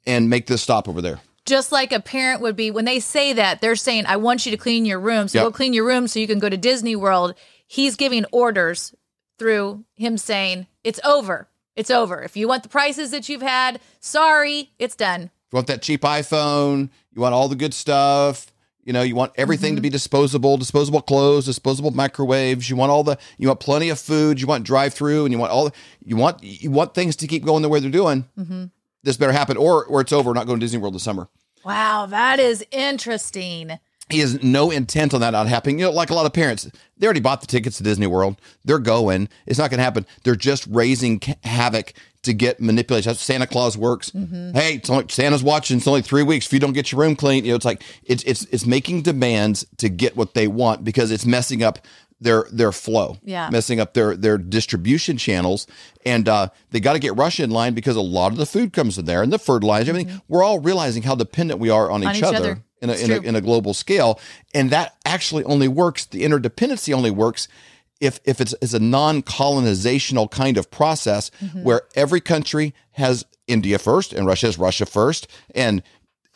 and 0.07 0.31
make 0.31 0.47
this 0.47 0.63
stop 0.63 0.89
over 0.89 1.03
there. 1.03 1.21
just 1.45 1.71
like 1.73 1.93
a 1.93 2.01
parent 2.01 2.41
would 2.43 2.57
be 2.57 2.71
when 2.71 2.85
they 2.87 2.99
say 3.01 3.33
that, 3.35 3.61
they're 3.61 3.77
saying, 3.77 4.05
I 4.07 4.17
want 4.17 4.45
you 4.47 4.53
to 4.53 4.59
clean 4.59 4.85
your 4.85 5.01
room. 5.01 5.29
So 5.29 5.39
Yep. 5.39 5.45
go 5.47 5.53
clean 5.53 5.73
your 5.75 5.87
room 5.87 6.07
so 6.09 6.19
you 6.19 6.27
can 6.27 6.39
go 6.39 6.49
to 6.49 6.57
Disney 6.59 6.95
World. 6.97 7.35
He's 7.67 7.97
giving 7.97 8.25
orders 8.33 8.95
through 9.39 9.85
him 9.95 10.19
saying, 10.19 10.67
It's 10.89 11.01
over. 11.05 11.49
It's 11.77 11.91
over. 11.91 12.23
If 12.23 12.35
you 12.35 12.49
want 12.49 12.63
the 12.63 12.71
prices 12.71 13.11
that 13.11 13.29
you've 13.29 13.43
had, 13.43 13.79
sorry, 14.01 14.71
it's 14.79 14.97
done. 14.97 15.25
You 15.53 15.57
want 15.57 15.67
that 15.67 15.83
cheap 15.83 16.01
iPhone, 16.01 16.89
you 17.13 17.21
want 17.21 17.35
all 17.35 17.47
the 17.47 17.57
good 17.57 17.75
stuff. 17.75 18.51
You 18.85 18.95
know, 18.95 19.03
you 19.03 19.15
want 19.15 19.33
everything 19.37 19.75
to 19.75 19.81
mm-hmm. 19.81 19.83
be 19.83 19.91
disposable, 19.91 20.57
disposable 20.57 21.03
clothes, 21.03 21.45
disposable 21.45 21.91
microwaves. 21.91 22.71
You 22.71 22.77
want 22.77 22.91
all 22.91 23.05
the, 23.05 23.19
you 23.37 23.49
want 23.49 23.61
plenty 23.61 23.91
of 23.91 23.99
food. 23.99 24.41
You 24.41 24.47
want 24.47 24.65
drive 24.65 24.95
through, 24.95 25.27
and 25.27 25.33
you 25.33 25.39
want 25.39 25.53
all, 25.53 25.67
the, 25.67 25.73
you 26.03 26.17
want, 26.17 26.43
you 26.43 26.71
want 26.71 26.95
things 26.95 27.17
to 27.17 27.27
keep 27.27 27.45
going 27.45 27.61
the 27.61 27.69
way 27.69 27.81
they're 27.81 27.91
doing. 27.91 28.25
Mm-hmm. 28.39 28.65
This 29.03 29.19
better 29.19 29.33
happen, 29.33 29.59
or 29.59 29.85
or 29.85 30.01
it's 30.01 30.13
over. 30.13 30.31
We're 30.31 30.35
not 30.35 30.47
going 30.47 30.59
to 30.59 30.65
Disney 30.65 30.79
World 30.79 30.95
this 30.95 31.03
summer. 31.03 31.29
Wow, 31.67 32.07
that 32.07 32.41
is 32.41 32.65
interesting. 32.71 33.79
He 34.11 34.21
has 34.21 34.43
no 34.43 34.71
intent 34.71 35.13
on 35.15 35.21
that 35.21 35.31
not 35.31 35.49
happening. 35.49 35.79
You 35.79 35.87
know, 35.87 35.91
like 35.93 36.11
a 36.11 36.15
lot 36.15 36.27
of 36.27 36.33
parents, 36.33 36.71
they 36.97 37.07
already 37.07 37.21
bought 37.21 37.41
the 37.41 37.47
tickets 37.47 37.77
to 37.77 37.83
Disney 37.83 38.07
World. 38.07 38.41
They're 38.65 38.79
going. 38.79 39.29
It's 39.47 39.59
not 39.59 39.71
going 39.71 39.79
to 39.79 39.85
happen. 39.85 40.07
They're 40.25 40.35
just 40.37 40.67
raising 40.69 41.21
havoc 41.45 41.93
to 42.23 42.33
get 42.33 42.61
manipulation. 42.61 43.11
That's 43.11 43.23
Santa 43.23 43.47
Claus 43.47 43.77
works. 43.77 44.11
Hey, 44.11 44.75
it's 44.75 44.91
only, 44.91 45.07
Santa's 45.09 45.43
watching. 45.43 45.77
It's 45.77 45.87
only 45.87 46.03
three 46.03 46.23
weeks. 46.23 46.47
If 46.47 46.53
you 46.53 46.59
don't 46.59 46.73
get 46.73 46.91
your 46.91 47.01
room 47.01 47.17
clean, 47.17 47.45
you 47.45 47.53
know, 47.53 47.57
it's 47.57 47.65
like 47.65 47.83
it's 48.05 48.23
it's 48.25 48.45
it's 48.47 48.67
making 48.67 49.03
demands 49.03 49.67
to 49.79 49.89
get 49.89 50.17
what 50.17 50.35
they 50.35 50.49
want 50.49 50.85
because 50.85 51.11
it's 51.11 51.27
messing 51.27 51.63
up 51.63 51.79
their 52.21 52.47
their 52.51 52.73
flow. 52.73 53.17
Yeah. 53.23 53.49
messing 53.51 53.79
up 53.79 53.95
their 53.95 54.17
their 54.17 54.39
distribution 54.39 55.17
channels, 55.17 55.67
and 56.05 56.29
uh, 56.29 56.49
they 56.71 56.81
got 56.81 56.95
to 56.95 56.99
get 56.99 57.17
Russia 57.17 57.45
in 57.45 57.51
line 57.51 57.75
because 57.75 57.97
a 57.97 58.01
lot 58.01 58.33
of 58.33 58.39
the 58.39 58.47
food 58.47 58.73
comes 58.73 58.99
in 58.99 59.05
there 59.05 59.23
and 59.23 59.33
the 59.33 59.39
fertilizer, 59.39 59.91
everything. 59.91 60.21
We're 60.29 60.43
all 60.43 60.59
realizing 60.59 61.05
how 61.05 61.15
dependent 61.15 61.61
we 61.61 61.71
are 61.71 61.91
on, 61.91 62.05
On 62.05 62.11
each, 62.11 62.19
each 62.19 62.23
other 62.25 62.37
other. 62.37 62.63
In 62.83 62.91
a, 62.91 62.95
in 62.95 63.11
a, 63.11 63.17
in 63.21 63.37
a 63.37 63.41
global 63.41 63.75
scale. 63.75 64.21
And 64.55 64.71
that 64.71 64.97
actually 65.05 65.45
only 65.45 65.69
works, 65.69 66.07
the 66.07 66.23
interdependency 66.23 66.93
only 66.95 67.11
works 67.11 67.49
if, 68.01 68.21
if 68.25 68.41
it's, 68.41 68.55
it's 68.63 68.75
a 68.75 68.79
non 68.81 69.23
colonizational 69.23 70.31
kind 70.31 70.57
of 70.57 70.71
process 70.71 71.31
Mm-hmm. 71.41 71.63
where 71.65 71.83
every 71.95 72.21
country 72.21 72.75
has 72.93 73.25
India 73.47 73.79
first 73.79 74.13
and 74.13 74.27
Russia 74.27 74.47
has 74.47 74.59
Russia 74.59 74.87
first 74.87 75.27
and 75.55 75.83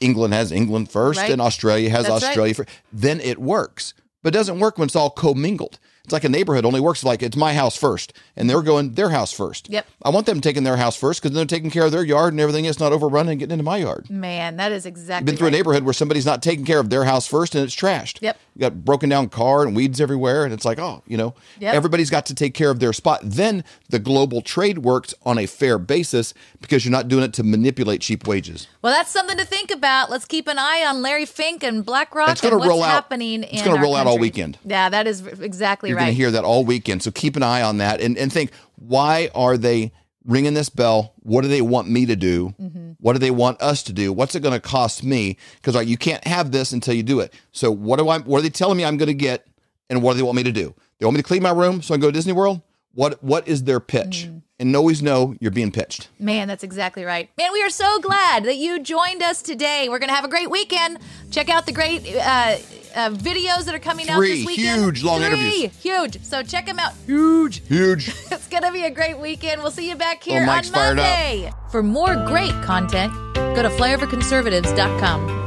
England 0.01 0.35
has 0.35 0.51
England 0.51 0.91
first 0.91 1.21
Right. 1.21 1.31
and 1.31 1.41
Australia 1.41 1.91
has 1.91 2.07
That's 2.07 2.23
right. 2.23 2.29
Australia 2.31 2.55
first. 2.55 2.69
Then 2.93 3.21
it 3.21 3.39
works. 3.39 3.95
But 4.23 4.35
it 4.35 4.39
doesn't 4.39 4.59
work 4.61 4.79
when 4.79 4.87
it's 4.87 4.97
all 4.97 5.11
commingled. 5.11 5.79
It's 6.05 6.13
like 6.13 6.25
a 6.25 6.29
neighborhood 6.29 6.65
only 6.65 6.81
works 6.81 7.05
like 7.05 7.23
it's 7.23 7.37
my 7.37 7.55
house 7.55 7.77
first 7.77 8.13
and 8.37 8.51
they're 8.51 8.63
going 8.63 8.95
their 8.95 9.11
house 9.11 9.33
first. 9.33 9.71
Yep. 9.71 9.87
I 10.03 10.09
want 10.11 10.27
them 10.27 10.41
taking 10.41 10.65
their 10.65 10.77
house 10.77 10.97
first 10.97 11.23
because 11.23 11.35
they're 11.35 11.45
taking 11.45 11.71
care 11.71 11.85
of 11.85 11.93
their 11.93 12.03
yard 12.03 12.33
and 12.33 12.41
everything 12.41 12.65
It's 12.65 12.81
not 12.81 12.93
overrun 12.93 13.29
and 13.29 13.39
getting 13.39 13.53
into 13.53 13.63
my 13.63 13.77
yard. 13.77 14.11
Man, 14.11 14.57
that 14.57 14.73
is 14.73 14.85
exactly 14.85 15.27
Been 15.27 15.37
through 15.37 15.47
right. 15.47 15.55
a 15.55 15.57
neighborhood 15.59 15.85
where 15.85 15.93
somebody's 15.93 16.27
not 16.27 16.43
taking 16.43 16.65
care 16.65 16.81
of 16.81 16.91
their 16.91 17.05
house 17.05 17.27
first 17.29 17.55
and 17.55 17.63
it's 17.65 17.75
trashed. 17.77 18.19
Yep. 18.21 18.37
You 18.57 18.61
got 18.61 18.85
broken 18.85 19.09
down 19.09 19.29
car 19.29 19.63
and 19.65 19.77
weeds 19.77 20.01
everywhere. 20.01 20.45
And 20.45 20.53
it's 20.53 20.65
like, 20.65 20.79
oh, 20.81 21.03
you 21.07 21.17
know, 21.17 21.35
Yep. 21.61 21.75
everybody's 21.75 22.11
got 22.11 22.27
to 22.27 22.35
take 22.35 22.53
care 22.55 22.71
of 22.71 22.81
their 22.81 22.93
spot. 22.93 23.21
Then 23.23 23.63
the 23.89 23.99
global 24.01 24.43
trade 24.43 24.79
works 24.79 25.15
on 25.25 25.39
a 25.39 25.47
fair 25.47 25.79
basis 25.79 26.35
because 26.61 26.85
you're 26.85 26.93
not 26.93 27.07
doing 27.09 27.23
it 27.23 27.33
to 27.35 27.45
manipulate 27.45 28.01
cheap 28.01 28.27
wages. 28.27 28.67
Well, 28.83 28.93
that's 28.93 29.11
something 29.11 29.39
to 29.39 29.45
think 29.45 29.71
about. 29.71 30.11
Let's 30.11 30.25
keep 30.25 30.49
an 30.49 30.59
eye 30.59 30.85
on 30.87 31.01
Larry 31.01 31.27
Fink 31.27 31.63
and 31.63 31.85
BlackRock 31.85 32.31
It's 32.31 32.41
gonna 32.41 32.57
roll 32.57 32.83
out- 32.83 32.91
happening 32.91 33.45
it's 33.45 33.63
gonna 33.63 33.77
our 33.77 33.83
roll 33.83 33.95
out 33.95 34.07
all 34.09 34.19
weekend. 34.19 34.59
Yeah, 34.65 34.89
that 34.89 35.07
is 35.07 35.25
exactly 35.27 35.92
You're 35.93 35.99
right. 35.99 36.05
going 36.07 36.15
to 36.15 36.17
hear 36.17 36.31
that 36.33 36.45
all 36.45 36.65
weekend. 36.65 37.03
So 37.03 37.11
keep 37.11 37.37
an 37.37 37.43
eye 37.43 37.63
on 37.63 37.79
that 37.79 38.01
and, 38.01 38.19
and 38.19 38.33
think, 38.33 38.51
why 38.77 39.31
are 39.35 39.57
they 39.57 39.93
ringing 40.25 40.55
this 40.55 40.69
bell? 40.69 41.15
What 41.21 41.43
do 41.43 41.49
they 41.49 41.63
want 41.63 41.89
me 41.89 42.07
to 42.07 42.17
do? 42.17 42.55
Mm-hmm. 42.61 42.93
What 42.99 43.15
do 43.15 43.19
they 43.19 43.31
want 43.31 43.61
us 43.61 43.83
to 43.85 43.93
do? 43.93 44.13
What's 44.13 44.35
it 44.35 44.41
going 44.41 44.55
to 44.55 44.61
cost 44.61 45.03
me? 45.03 45.37
Because 45.57 45.75
like, 45.75 45.89
you 45.89 45.97
can't 45.97 46.25
have 46.27 46.53
this 46.53 46.73
until 46.73 46.95
you 46.95 47.03
do 47.03 47.21
it. 47.21 47.33
So 47.53 47.71
what 47.71 47.99
do 47.99 48.09
I? 48.09 48.19
What 48.19 48.39
are 48.39 48.43
they 48.43 48.51
telling 48.51 48.77
me 48.77 48.85
I'm 48.85 48.97
going 48.97 49.09
to 49.09 49.15
get? 49.15 49.47
And 49.91 50.03
what 50.03 50.13
do 50.13 50.19
they 50.19 50.23
want 50.23 50.37
me 50.37 50.45
to 50.45 50.53
do? 50.53 50.75
They 50.99 51.07
want 51.07 51.17
me 51.17 51.23
to 51.23 51.27
clean 51.27 51.43
my 51.43 51.51
room 51.51 51.83
so 51.83 51.93
I 51.93 51.97
can 51.97 52.03
go 52.03 52.09
to 52.09 52.13
Disney 52.13 52.33
World. 52.33 52.63
What 52.95 53.23
What 53.23 53.47
is 53.49 53.65
their 53.65 53.81
pitch? 53.81 54.29
Mm. 54.29 54.43
And 54.59 54.77
always 54.77 55.03
know 55.03 55.35
you're 55.41 55.51
being 55.51 55.73
pitched. 55.73 56.09
Man, 56.21 56.47
that's 56.47 56.63
exactly 56.63 57.03
right. 57.03 57.29
Man, 57.37 57.53
we 57.53 57.61
are 57.65 57.71
so 57.71 57.99
glad 57.99 58.45
that 58.45 58.59
you 58.59 58.79
joined 58.79 59.21
us 59.21 59.43
today. 59.43 59.89
We're 59.89 59.99
going 59.99 60.11
to 60.11 60.15
have 60.15 60.25
a 60.25 60.29
great 60.29 60.51
weekend. 60.51 61.01
Check 61.33 61.49
out 61.49 61.67
the 61.67 61.73
great 61.73 62.07
uh, 62.15 62.59
uh, 62.95 63.11
videos 63.11 63.65
that 63.65 63.75
are 63.75 63.79
coming 63.79 64.09
out 64.09 64.21
this 64.21 64.45
weekend. 64.47 64.83
huge, 64.85 65.03
long 65.03 65.19
Three, 65.21 65.27
interviews. 65.27 65.77
Huge. 65.83 66.23
So 66.25 66.43
check 66.43 66.67
them 66.67 66.79
out. 66.79 66.93
Huge. 67.07 67.67
Huge. 67.69 68.09
It's 68.33 68.49
going 68.49 68.63
to 68.65 68.73
be 68.73 68.85
a 68.85 68.91
great 68.91 69.19
weekend. 69.19 69.63
We'll 69.63 69.71
see 69.71 69.89
you 69.89 69.97
back 69.97 70.23
here 70.23 70.45
Oh, 70.47 70.51
on. 70.51 70.71
Monday. 70.73 71.51
For 71.71 71.83
more 71.83 72.17
great 72.27 72.53
content, 72.63 73.13
go 73.35 73.63
to 73.63 73.69
flyoverconservatives.com. 73.71 75.42